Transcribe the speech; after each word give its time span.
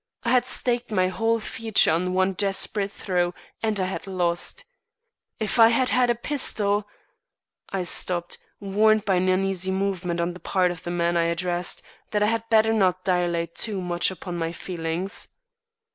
I 0.23 0.31
had 0.31 0.45
staked 0.47 0.89
my 0.91 1.09
whole 1.09 1.39
future 1.39 1.91
on 1.91 2.15
one 2.15 2.33
desperate 2.33 2.91
throw 2.91 3.35
and 3.61 3.79
I 3.79 3.85
had 3.85 4.07
lost. 4.07 4.65
If 5.39 5.59
I 5.59 5.67
had 5.67 5.89
had 5.89 6.09
a 6.09 6.15
pistol" 6.15 6.87
I 7.69 7.83
stopped, 7.83 8.39
warned 8.59 9.05
by 9.05 9.17
an 9.17 9.29
uneasy 9.29 9.69
movement 9.69 10.19
on 10.19 10.33
the 10.33 10.39
part 10.39 10.71
of 10.71 10.81
the 10.81 10.89
man 10.89 11.15
I 11.17 11.25
addressed, 11.25 11.83
that 12.09 12.23
I 12.23 12.25
had 12.25 12.49
better 12.49 12.73
not 12.73 13.03
dilate 13.03 13.53
too 13.53 13.79
much 13.79 14.09
upon 14.09 14.37
my 14.39 14.51
feelings. 14.51 15.35